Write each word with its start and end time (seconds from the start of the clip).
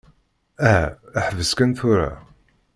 Aha, 0.69 0.85
ḥbes 1.25 1.51
kan 1.57 1.71
tura. 1.77 2.09